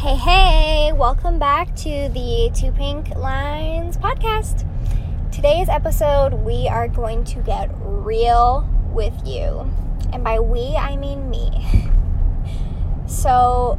[0.00, 4.66] Hey, hey, welcome back to the Two Pink Lines podcast.
[5.30, 9.70] Today's episode, we are going to get real with you.
[10.10, 11.50] And by we, I mean me.
[13.06, 13.78] So,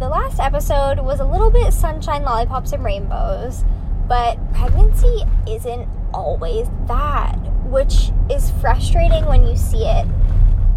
[0.00, 3.64] the last episode was a little bit sunshine, lollipops, and rainbows,
[4.08, 7.36] but pregnancy isn't always that,
[7.66, 10.08] which is frustrating when you see it,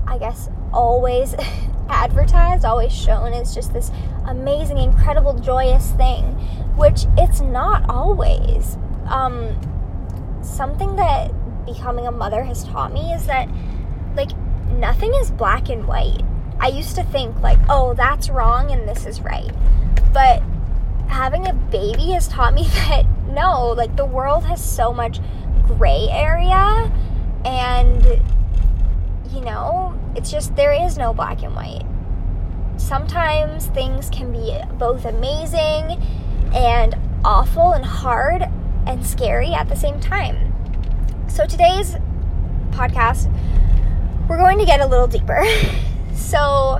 [0.05, 1.33] I guess, always
[1.89, 3.91] advertised, always shown as just this
[4.25, 6.23] amazing, incredible, joyous thing,
[6.75, 8.77] which it's not always.
[9.07, 9.59] Um,
[10.41, 11.31] something that
[11.65, 13.49] becoming a mother has taught me is that,
[14.15, 14.31] like,
[14.69, 16.21] nothing is black and white.
[16.59, 19.51] I used to think, like, oh, that's wrong and this is right.
[20.13, 20.41] But
[21.07, 25.19] having a baby has taught me that no, like, the world has so much
[25.67, 26.91] gray area
[27.43, 28.21] and
[29.31, 31.85] you know, it's just there is no black and white.
[32.77, 36.01] Sometimes things can be both amazing
[36.53, 38.43] and awful and hard
[38.85, 40.53] and scary at the same time.
[41.27, 41.95] So today's
[42.71, 43.31] podcast,
[44.27, 45.43] we're going to get a little deeper.
[46.13, 46.79] so,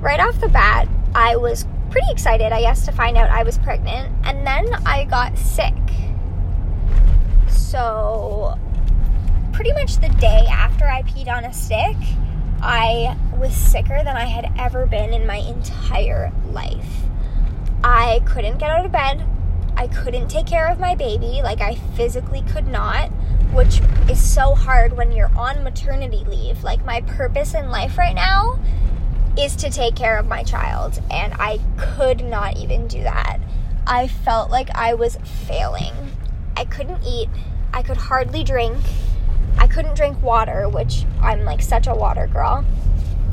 [0.00, 3.58] right off the bat, I was pretty excited, I guess, to find out I was
[3.58, 5.74] pregnant, and then I got sick.
[7.48, 8.58] So,
[9.58, 11.96] pretty much the day after I peed on a stick,
[12.62, 16.86] I was sicker than I had ever been in my entire life.
[17.82, 19.26] I couldn't get out of bed.
[19.76, 21.40] I couldn't take care of my baby.
[21.42, 23.08] Like, I physically could not,
[23.52, 26.62] which is so hard when you're on maternity leave.
[26.62, 28.60] Like, my purpose in life right now
[29.36, 33.40] is to take care of my child, and I could not even do that.
[33.88, 35.16] I felt like I was
[35.48, 35.94] failing.
[36.56, 37.28] I couldn't eat,
[37.74, 38.76] I could hardly drink.
[39.70, 42.64] Couldn't drink water, which I'm like such a water girl.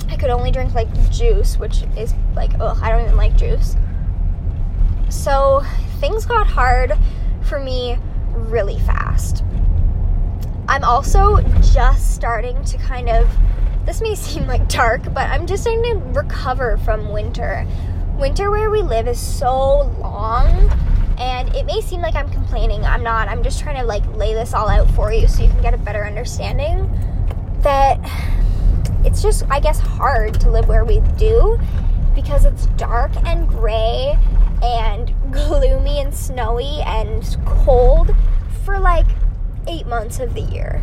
[0.09, 3.75] I could only drink like juice, which is like, ugh, I don't even like juice.
[5.09, 5.63] So
[5.99, 6.97] things got hard
[7.43, 7.97] for me
[8.31, 9.43] really fast.
[10.67, 13.29] I'm also just starting to kind of,
[13.85, 17.65] this may seem like dark, but I'm just starting to recover from winter.
[18.17, 20.69] Winter where we live is so long
[21.17, 22.83] and it may seem like I'm complaining.
[22.83, 23.27] I'm not.
[23.27, 25.73] I'm just trying to like lay this all out for you so you can get
[25.73, 26.89] a better understanding
[27.61, 27.99] that
[29.03, 31.59] it's just I guess hard to live where we do
[32.13, 34.17] because it's dark and gray
[34.63, 38.15] and gloomy and snowy and cold
[38.63, 39.07] for like
[39.67, 40.81] 8 months of the year.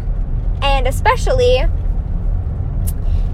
[0.60, 1.60] And especially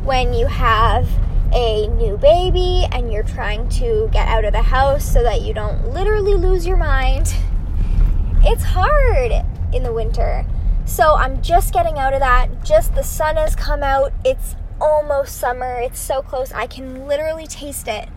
[0.05, 1.09] when you have
[1.53, 5.55] a new baby and you're trying to get out of the house so that you
[5.55, 7.35] don't literally lose your mind,
[8.43, 9.33] it's hard
[9.73, 10.45] in the winter.
[10.85, 12.65] So I'm just getting out of that.
[12.65, 14.13] Just the sun has come out.
[14.25, 15.79] It's almost summer.
[15.79, 16.53] It's so close.
[16.53, 18.09] I can literally taste it.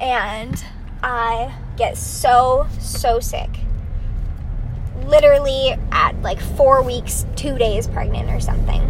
[0.00, 0.64] And
[1.02, 3.50] I get so, so sick.
[5.04, 8.88] Literally at like four weeks, two days pregnant or something.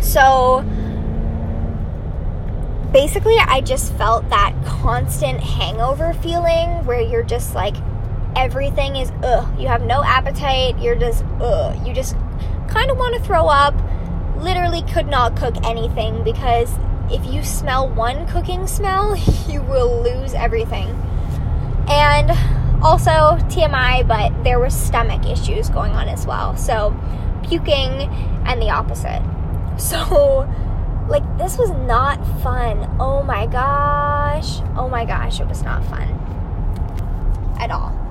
[0.00, 0.64] So
[2.92, 7.74] basically, I just felt that constant hangover feeling where you're just like,
[8.36, 9.48] everything is ugh.
[9.58, 10.78] You have no appetite.
[10.78, 11.86] You're just ugh.
[11.86, 12.16] You just
[12.68, 13.74] kind of want to throw up.
[14.36, 16.74] Literally could not cook anything because
[17.10, 19.16] if you smell one cooking smell,
[19.48, 20.88] you will lose everything.
[21.88, 22.30] And
[22.82, 26.56] also, TMI, but there were stomach issues going on as well.
[26.56, 26.96] So,
[27.44, 28.08] puking
[28.46, 29.22] and the opposite.
[29.78, 30.46] So,
[31.08, 32.96] like, this was not fun.
[32.98, 34.60] Oh my gosh.
[34.76, 36.08] Oh my gosh, it was not fun
[37.58, 38.01] at all.